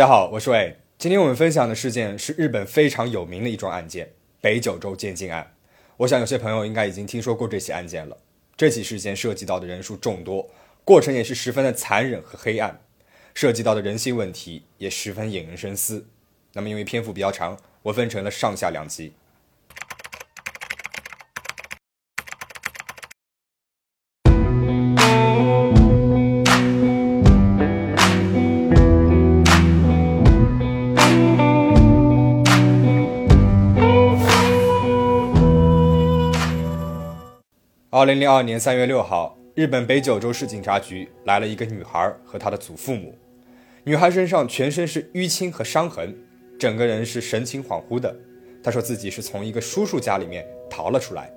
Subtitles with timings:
[0.00, 0.78] 大家好，我是伟。
[0.96, 5.52] 今天我们分享的事件是日本非常有名的一桩案件——北九州监禁案。
[5.98, 8.16] 我想有些朋友应该已经听说过这起案件了。
[8.56, 10.48] 这起事件涉及到的人数众多，
[10.86, 12.80] 过程也是十分的残忍和黑暗，
[13.34, 16.06] 涉及到的人性问题也十分引人深思。
[16.54, 19.12] 那么因为篇幅比较长，我分成了上下两集。
[38.00, 43.14] 二零零二年三月六号，日本北九州市警察局来了一个女孩和她的祖父母。
[43.84, 46.16] 女孩身上全身是淤青和伤痕，
[46.58, 48.16] 整个人是神情恍惚的。
[48.62, 51.30] 她说自己是从一个叔叔家里面逃了出来，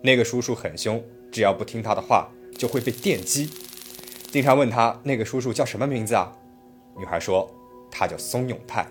[0.00, 3.50] 那个叔叔很凶，只要不听她的话就会被电击。
[4.30, 6.32] 警察问她那个叔叔叫什么名字啊？
[6.96, 7.46] 女孩说
[7.90, 8.86] 他叫松永泰。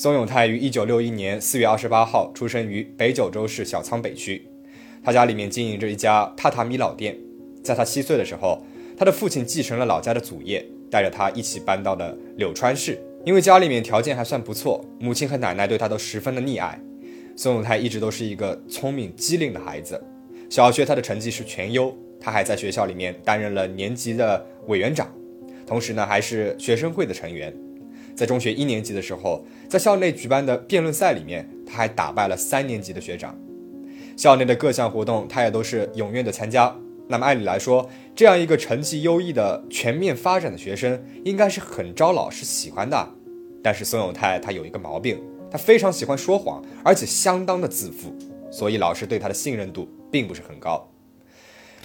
[0.00, 4.42] 松永泰于一九六一年四月二十八号出生于北九州市小仓北区，
[5.04, 7.14] 他家里面经营着一家榻榻米老店。
[7.62, 8.62] 在他七岁的时候，
[8.96, 12.98] 他的父亲继承了老家的祖业，带着他一起搬到了柳川市。
[13.26, 16.80] 因为家里面条件还算不错，母亲和奶奶对他都十分的溺爱。
[17.36, 20.02] 松永泰一直都是一个聪明机灵的孩子，
[20.48, 25.14] 小学他的成绩是全优，他还在学校里面担任了年级的委员长，
[25.66, 27.54] 同时呢还是学生会的成员。
[28.20, 33.34] 在中学一年级的时候，在校内举办的辩论赛里面，他还打败了三年级的学长。
[34.14, 36.76] 校内的各项活动，他也都是踊跃的参加。
[37.08, 43.08] 那么按理来说，这样一个成绩优异的、全面发展的学生，应该是很招老师喜欢的。
[43.62, 45.18] 但是松永泰他有一个毛病，
[45.50, 48.14] 他非常喜欢说谎，而且相当的自负，
[48.50, 50.86] 所以老师对他的信任度并不是很高。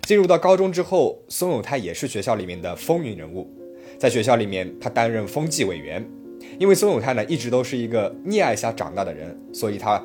[0.02, 3.50] 进入到高中之后，松永泰也是学校里面的风云人物。
[3.98, 6.06] 在学校里面，他担任风纪委员。
[6.58, 10.02] 因为松永泰呢一直都是一个溺爱下长大的人，所以他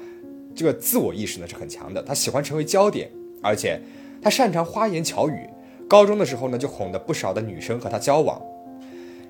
[0.54, 2.02] 这个自我意识呢是很强的。
[2.02, 3.10] 他喜欢成为焦点，
[3.42, 3.80] 而且
[4.20, 5.48] 他擅长花言巧语。
[5.88, 8.40] 高中的时候呢就哄得不少的女生和他交往。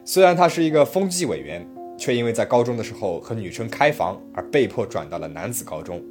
[0.04, 1.66] 虽然他是一个风纪委员，
[1.96, 6.02] 却因为在高中的时候和女生开房而被迫转到了男子高中。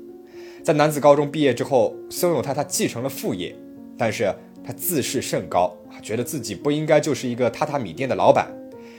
[0.64, 3.56] 在男子高中毕业之后，松永泰他继承了副业，
[3.98, 4.34] 但是
[4.64, 8.48] 他自视甚高，觉得自己不应该就是一个榻榻米店的老板。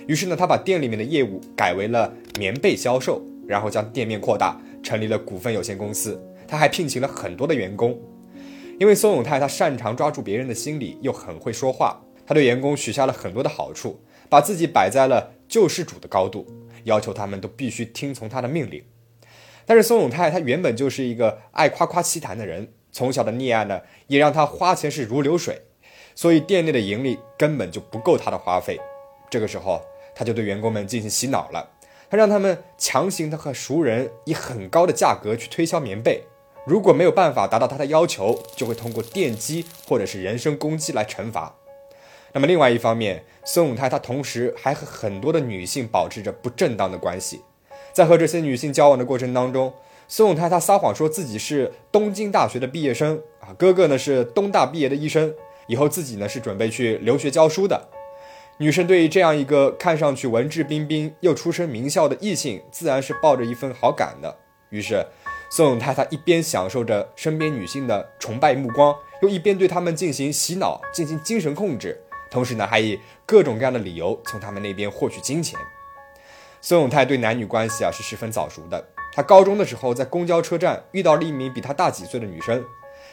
[0.07, 6.21] 于是呢，他把店里面的业务改为了棉被销售，然后将店面扩大，成立了股份有限公司。
[6.49, 7.97] 他还聘请了很多的员工。
[8.79, 16.47] 因为宋永泰他擅长抓住别人的心理，又很会说话，他对员工许下了很多的好处，把自己摆在了救世主的高度，
[16.85, 18.83] 要求他们都必须听从他的命令。
[19.67, 25.61] 但是宋永泰他原本就是一个爱夸夸其谈的人，从小的溺爱呢，也让他花钱是如流水，
[26.15, 28.81] 所以店内的盈利根本就不够他的花费。
[29.31, 29.81] 这个时候。
[30.13, 31.71] 他就对员工们进行洗脑了，
[32.11, 36.25] 他让他们强行的和熟人以很高的价格去推销棉被，
[36.67, 41.55] 如果没有办法达到他的要求，就会通过电击或者是人身攻击来惩罚。
[42.33, 47.41] 那么另外一方面，孙永泰他同时还和很多的女性保持着不正当的关系，
[47.95, 49.73] 在和这些女性交往的过程当中，
[50.07, 55.33] 孙永泰他撒谎说自己是东京大学的毕业生啊，哥哥呢是东大毕业的医生，
[55.67, 57.89] 以后自己呢是准备去留学教书的。
[58.63, 64.37] 女生对于这样一个看上去文质彬彬又出身名校的异性，自然是抱着一份好感的。
[64.69, 65.03] 于是，
[65.51, 71.99] 宋永泰他一边享受着身边女性的崇拜目光，又一边对他们进行洗脑、进行精神控制，
[72.31, 75.59] 同时呢，还以各种各样的理由从他们那边获取金钱。
[76.61, 78.87] 宋永泰对男女关系啊是十分早熟的。
[79.15, 82.63] 他高中的时候在公交车站遇到了一名比他大几岁的女生。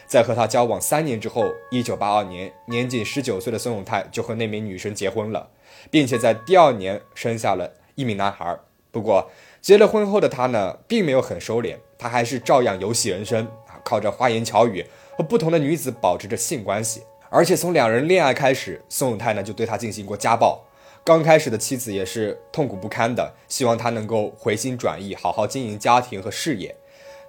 [0.07, 5.49] 在和他交往三年之后，一九八二年，年仅十九岁的孙永泰就和那名女生结婚了，
[5.91, 8.57] 并且在第二年生下了一名男孩。
[8.89, 9.29] 不过，
[9.61, 14.85] 结了婚后的他呢，并没有很收敛，他还是照样游戏人生啊，靠着花言巧语
[15.17, 17.03] 和不同的女子保持着性关系。
[17.29, 20.63] 而且从两人恋爱开始，孙永泰呢就对他进行过家暴。
[21.03, 26.75] 刚开始的妻子也是痛苦不堪的，希望他能够回心转意，好好经营家庭和事业。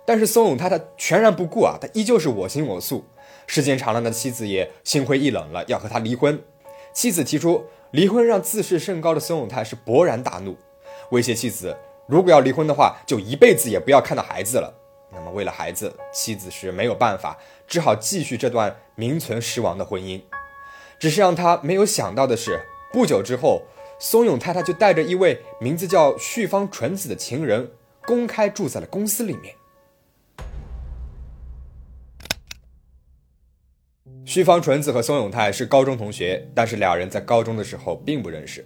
[0.08, 3.04] 但是松永泰他全然不顾啊，他依旧是我行我素。
[3.46, 6.42] 时间长了，呢，妻子也心灰意冷了，要和他离婚。
[6.94, 10.56] 妻子提出离婚，让自视甚高的松永泰是勃然大怒，
[11.10, 11.76] 威胁妻子，
[12.06, 14.72] 如果要离婚的话，就一辈子也不要看到孩子了。
[15.12, 20.22] 那么为了孩子，妻子是没有办法，只好继续这段名存实亡的婚姻。
[20.98, 23.64] 只是让他没有想到的是，不久之后，
[23.98, 27.72] 松永泰他就带着一位名字叫旭方纯子的情人，
[28.06, 29.54] 公开住在了公司里面。
[34.28, 38.62] 旭方纯子和松永泰是高中同学，但是俩人在高中的时候并不认识。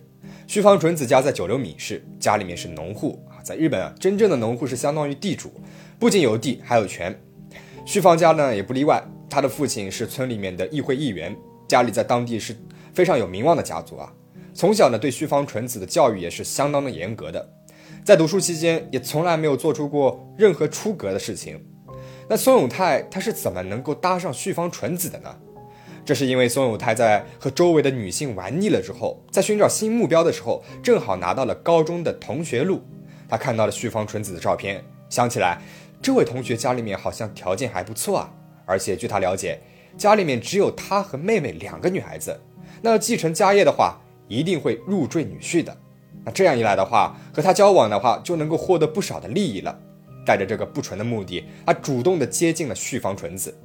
[0.48, 3.38] 旭方纯子家在九流米市，家里面是农户啊。
[3.44, 5.52] 在日本啊，真正的农户是相当于地主，
[6.00, 7.16] 不仅有地，还有权。
[7.84, 9.00] 旭方家呢也不例外，
[9.30, 11.32] 他的父亲是村里面的议会议员，
[11.68, 12.56] 家里在当地是
[12.92, 14.12] 非常有名望的家族啊。
[14.52, 17.48] 从小呢，对旭方纯子的教育也是相当的严格的，
[18.02, 21.64] 在读书期间也从来没有做出过任何出格的事情。
[22.28, 25.32] 那松永泰他是怎么能够搭上旭方纯子的呢？
[26.04, 32.82] 这是因为松永泰在和周围的女性玩腻了之后，在寻找新目标的时候，正好拿到了高中的同学录。
[33.28, 35.60] 他看到了旭方纯子的照片，想起来
[36.02, 38.34] 这位同学家里面好像条件还不错啊，
[38.66, 39.60] 而且据他了解，
[39.96, 42.38] 家里面只有他和妹妹两个女孩子，
[42.82, 45.76] 那继承家业的话，一定会入赘女婿的。
[46.24, 49.78] 那这样一来的话，和他交往的话，就能够获得不少的利益了。
[50.24, 53.56] 带着这个不纯的目的，他主动的接近了旭方纯子。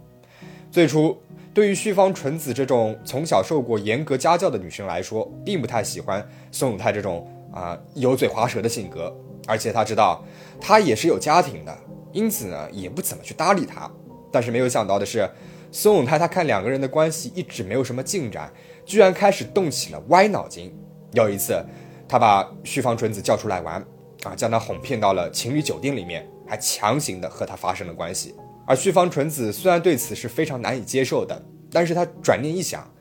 [0.78, 1.18] 最初。
[1.56, 9.12] 对于旭方纯子这种从小受过严格家教的女生来说，并不太喜欢宋永泰这种啊油嘴滑舌的性格，
[9.48, 10.24] 而且她知道
[10.62, 11.76] 他也是有家庭的，
[12.12, 13.90] 因此呢也不怎么去搭理他。
[14.32, 15.28] 但是没有想到的是，
[15.72, 18.54] 宋永泰他看两个人的关系一直没有什么进展，
[18.86, 20.72] 居然开始动起了歪脑筋。
[21.14, 21.60] 有一次，
[22.08, 23.84] 他把旭方纯子叫出来玩，
[24.22, 28.36] 啊，将她哄骗到了情侣酒店里面，还强行的和她发生了关系。
[28.68, 31.42] 而旭方纯子虽然对此是非常难以接受的，
[31.72, 32.94] 但是他转念一想，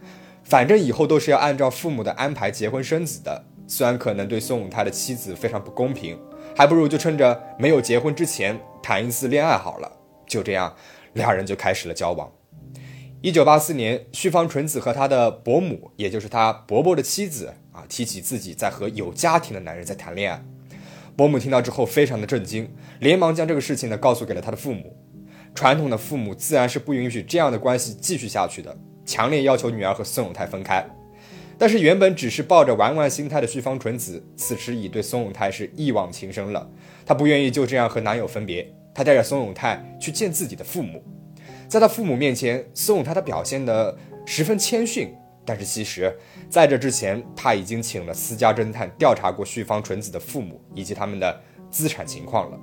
[0.44, 6.16] 反正以后都是要按照父母的安排结婚生子的，虽然可能对宋永泰的妻子非常不公平，
[6.56, 9.90] 还不如就趁着没有结婚之前谈一次恋爱好了。
[10.24, 10.72] 就这样，
[11.14, 12.30] 两人就开始了交往。
[13.20, 20.44] 一九八四年，旭方纯子和他的伯母，也就是他伯伯的妻子啊，提起自己在和有家庭的男人在谈恋爱。
[21.16, 22.70] 伯母听到之后非常的震惊，
[23.00, 24.96] 连忙将这个事情呢告诉给了他的父母。
[25.56, 28.76] 传统的父母自然是不允许这样的关系继续下去的，
[29.06, 30.86] 强烈要求女儿和宋永泰分开。
[31.56, 36.70] 但是原本只是抱着玩玩心态的旭方纯子，此时已对宋永泰是一往情深了。
[37.06, 41.02] 她不愿意就这样和男友分别，她带着宋永泰去见自己的父母。
[41.66, 45.14] 在她父母面前，宋永泰他表现的十分谦逊，
[45.46, 46.14] 但是其实
[46.50, 52.58] 在这之前，他已经请了私家侦探调查过旭方纯子的父母以及他们的资产情况了。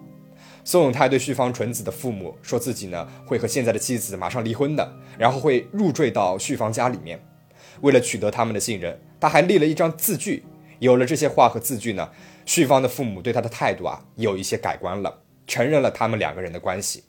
[0.65, 7.21] 宋永泰对旭方纯子的父母说自己呢会和现在的妻子马上离婚的，然后会入赘到旭方家里面。
[7.81, 10.45] 为了取得他们的信任，他还立了一张字据。
[10.79, 12.09] 有了这些话和字据呢，
[12.45, 17.03] 旭方的父母对他的态度啊有一些改观了，承认了他们两个人的关系。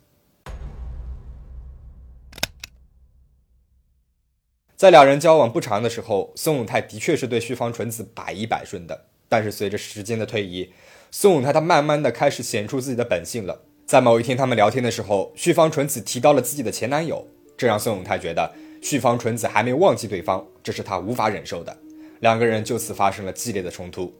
[4.75, 10.73] 在两人交往不长的时候，宋永泰的确是对旭方纯子百依百顺的，但是随着时间的推移。
[11.17, 13.57] 宋永泰他慢慢的开始显出自己的本性了。
[13.85, 17.25] 在某一天他们聊天的时候，旭方纯子提到了自己的前男友，
[17.55, 18.51] 这让宋永泰觉得
[18.81, 21.73] 旭方纯子还没忘记对方，这是他无法忍受的。
[22.19, 24.13] 两个人就此发生了激烈的冲突。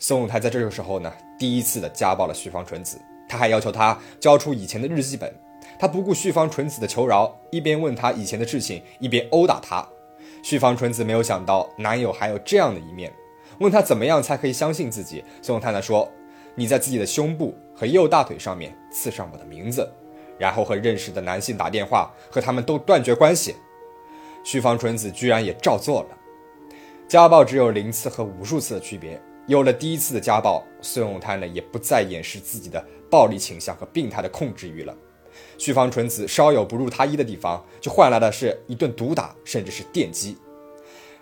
[0.00, 5.32] 宋永泰在这个时候呢，第一次的家暴了旭方纯子，他还要求他交出以前的日记本。
[5.78, 9.86] 他不顾旭方纯子的求饶，一边问他以前的事情，一边殴打他。
[10.42, 13.12] 旭方纯子没有想到男友还有这样的一面，
[13.60, 15.22] 问他怎么样才可以相信自己。
[15.40, 16.10] 宋永泰呢说。
[16.54, 19.88] 你在自己的胸部和右大腿上面刺上我的名字，
[20.38, 23.56] 然后和认识的男性打电话，和他们都断绝关系。
[24.44, 26.08] 旭方纯子居然也照做了。
[27.08, 29.20] 家暴只有零次和无数次的区别。
[29.48, 34.96] 有了第一次的家暴，孙永泰呢也不再掩饰自己的暴力倾向和病态的控制欲了。
[35.58, 40.38] 旭方纯子稍有不入他意的地方，就换来的是一顿毒打，甚至是电击。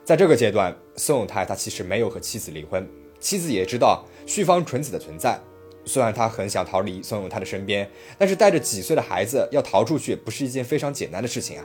[0.05, 2.87] 在这个阶段，孙永泰他其实没有和妻子离婚。
[3.19, 5.41] 妻子也知道旭方纯子的存在，
[5.85, 11.65] 虽然他很想逃离宋永泰的身边，但是带着几岁的孩子要逃出去，不是一件非常简单的事情啊。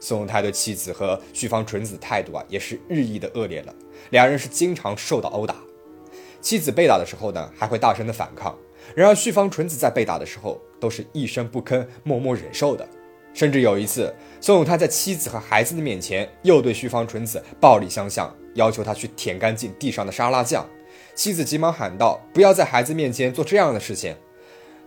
[0.00, 3.72] 宋永泰对妻子和旭方纯子态度啊，也是日益的恶劣了，
[4.10, 5.54] 两人是经常受到殴打。
[6.40, 8.56] 妻子被打的时候呢，还会大声的反抗；
[8.96, 12.84] 然而旭方纯子在被打的时候，都是一声不吭，默默忍受的。
[13.32, 20.68] 甚至有一次，宋永泰在妻子和孩子的面前，又对旭方纯子暴力相向，要求他去舔干净地上的沙拉酱。
[21.14, 24.14] 妻子急忙喊道：“不要在孩子面前做这样的事情。”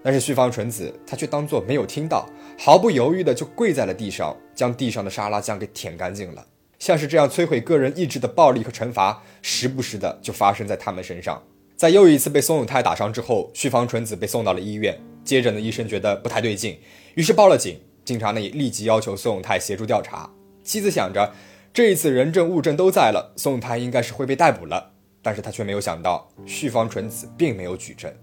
[0.03, 2.27] 但是旭方纯子她却当作没有听到，
[2.59, 6.45] 毫不犹豫的就跪在了地上，将地上的沙拉酱给舔干净了。
[6.79, 11.41] 像是这样摧毁个人意志的暴力和惩罚，时不时的就发生在他们身上。
[11.77, 14.97] 在又一次被宋永泰打伤之后，旭方纯子被送到了医院。
[15.23, 16.77] 接着呢，医生觉得不太对劲，
[17.15, 17.79] 于是报了警。
[18.03, 20.29] 警察呢也立即要求宋永泰协助调查。
[20.61, 21.33] 妻子想着，
[21.73, 24.92] 这一次人证物证都在了，宋永泰应该是会被逮捕了。
[25.23, 28.13] 但是他却没有想到，旭方纯子并没有举证。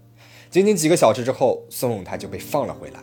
[0.49, 3.01] 仅仅几个小时之后，宋永泰就被放了回来。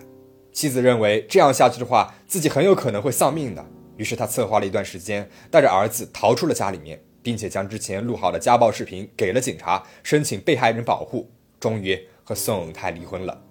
[0.53, 3.67] 妻子认为这样下去的话，自己很有可能会丧命的。
[3.97, 13.43] 于是他策划了一段时间，带着儿子逃出了家里面，并且将之前录好的家暴视频给了警察，申请被害人保护，终于和宋永泰离婚了。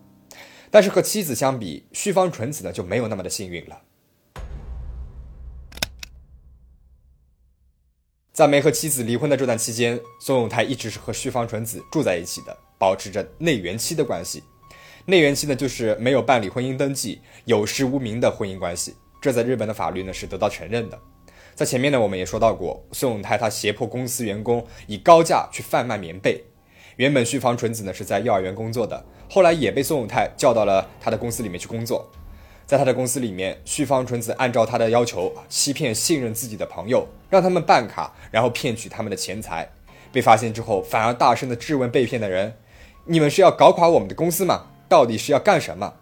[0.72, 3.82] 但是和妻子相比，旭方纯子呢就没有那么的幸运了。
[8.38, 14.44] 在没和妻子离婚的这段期间，宋永泰一直是和旭方纯子住在一起的，保持着内缘妻的关系。
[15.06, 18.94] 内缘妻呢，就是没有办理婚姻登记、有实无名的婚姻关系。
[19.20, 21.00] 这在日本的法律呢是得到承认的。
[21.56, 26.46] 在前面呢，我们也说到过，宋永泰他胁迫公司员工以高价去贩卖棉被。
[26.98, 32.08] 原本旭方纯子呢是在幼儿园工作的，后来也被宋永泰叫到了他的公司里面去工作。
[32.68, 39.68] 在他的公司里面，旭方纯子按照他的要求欺骗信任自己的朋友，让他们办卡，然后骗取他们的钱财。
[40.12, 42.58] 被发现之后，反而大声的质问被骗的人
[43.08, 44.68] ：“你们是要搞垮我们的公司吗？
[44.90, 45.94] 到底是要干什么？”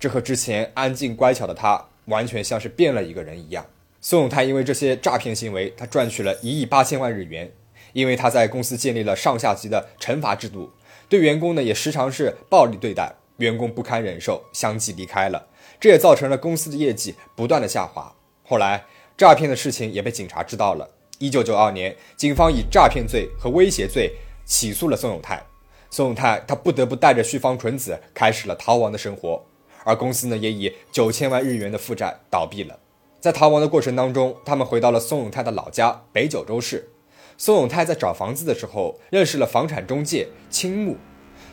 [0.00, 1.86] 这和之前安静乖巧的他。
[2.06, 3.64] 完全像是变了一个人一样。
[4.00, 7.52] 宋永泰因为这些诈骗行为，他赚取了一亿八千万日元。
[7.92, 10.72] 因为他在公司建立了上下级的惩罚制度，
[11.08, 15.46] 对员工呢也时常是暴力对待，员工不堪忍受，相继离开了。
[15.82, 18.14] 这也造成了公司的业绩不断的下滑。
[18.44, 18.84] 后来
[19.16, 20.88] 诈骗的事情也被警察知道了。
[21.18, 25.44] 一九九二年，警方以诈骗罪和威胁罪起诉了宋永泰。
[25.90, 29.44] 宋永泰他不得不带着旭方纯子开始了逃亡的生活。
[29.82, 32.78] 而公司呢，也以九千万日元的负债倒闭了。
[33.18, 36.90] 在逃亡的过程当中，他们回到了宋永泰的老家北九州市。
[37.36, 40.96] 宋永泰在找房子的时候，认识了房产中介青木。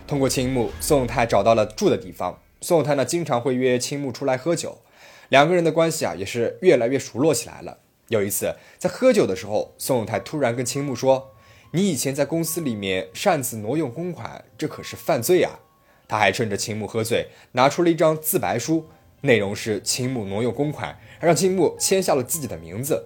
[0.06, 2.40] 通过青木，宋永泰找到了住的地方。
[2.62, 4.80] 宋永泰呢，经常会约青木出来喝酒，
[5.30, 7.80] 两个人的关系啊，也是越来越熟络起来了。
[8.10, 11.32] 有一次在喝酒的时候，宋永泰突然跟青木说
[11.72, 15.60] ：“你以前在公司里面擅自挪用公款，这可是犯罪啊！”
[16.10, 18.88] 他还趁着青木喝醉，拿出了一张自白书，
[19.22, 23.06] 内容是青木挪用公款，还让青木签下了自己的名字。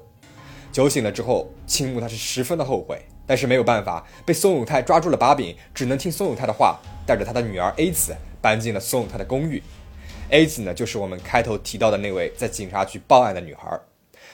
[0.71, 9.63] 酒醒了之后，青木他是十分的后悔，但是没有办法，被宋永泰抓住了把柄，只能听宋永泰的话，带着他的女儿 A 子搬进了宋永泰的公寓。
[10.29, 13.79] A 子呢，就是我们开头提到的那位在警察局报案的女孩。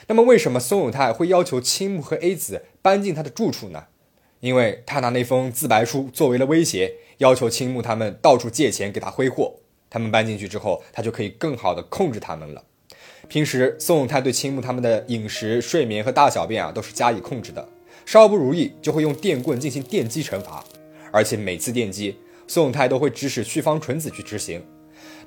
[0.08, 3.84] 那么，为什么宋永泰会要求青木和 A 子搬进他的住处呢？
[4.40, 9.54] 因为他拿那封自白书作为了威胁，要求青木他们到处借钱给他挥霍。
[9.88, 12.64] 他们搬进去之后，他就可以更好的控制他们了。
[13.28, 17.68] 平时宋永泰对青木他们的饮食、睡眠和大小便啊，都是加以控制的。
[18.06, 20.64] 稍不如意，就会用电棍进行电击惩罚。
[21.12, 22.16] 而且每次电击，
[22.50, 24.60] 宋永泰都会指使旭方纯子去执行。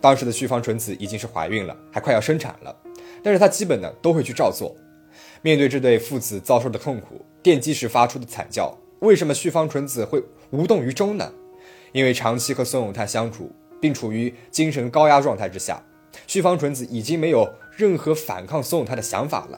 [0.01, 2.75] 当时的旭方纯子已经是怀孕了，还快要生产了，
[3.23, 4.75] 但是他基本呢都会去照做。
[5.41, 8.77] 面对这对父子遭受的痛苦，电击时发出的惨叫。
[8.99, 11.31] 为什么旭方纯子会无动于衷呢？
[11.93, 13.49] 因为长期和宋永泰相处，
[13.79, 15.81] 并处于精神高压状态之下，
[16.27, 19.57] 旭方纯子已经没有任何反抗宋永泰的想法了。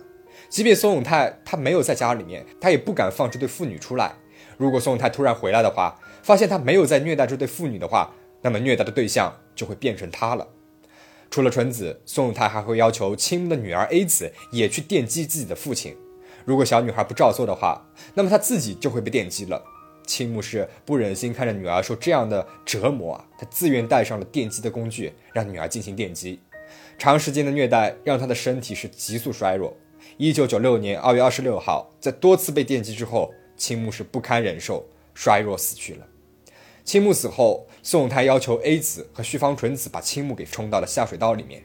[0.49, 4.13] 即便宋永泰他没有在家里面，他也不敢放这对父女出来。
[4.57, 10.47] 如果宋永泰突然回来的话，发现他没有在虐待这对父女的话，那么虐待的对象就会变成他了。
[11.29, 15.95] 除了纯子，宋永泰还会要求青木的女儿 A 子也去电击自己的父亲。
[16.45, 19.63] 如果小女孩不照做的话，那么她自己就会被电击了。
[20.05, 26.39] 青木是不忍心看着女儿受这样的折磨啊，他自愿带上了电击的工具，让女儿进行电击。
[26.97, 29.75] 长时间的虐待让她的身体是急速衰弱。
[30.17, 36.05] 一九九六年二月二十六号，在多次被电击之后，青木是不堪忍受，衰弱死去了。
[36.83, 41.63] 青木死后，宋永泰要求 A 子和旭方纯子把青木给冲到了下水道里面，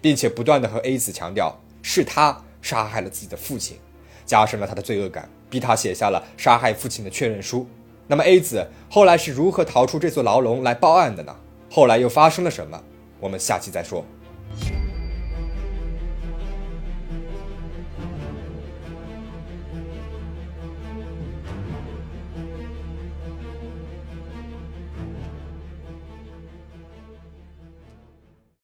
[0.00, 3.78] 并且不断的和 A 子强调是他杀害了自己的父亲。
[4.24, 7.66] 加深了他的罪恶感，逼他写下了杀害父亲的确认书。
[8.06, 11.36] 那么 A 子后来是如何逃出这座牢笼来报案的呢？
[11.68, 12.82] 后来又发生了什么？
[13.20, 14.04] 我们下期再说。